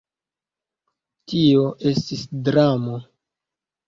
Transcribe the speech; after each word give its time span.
Tio 1.31 1.65
estis 1.89 2.23
dramo. 2.47 2.97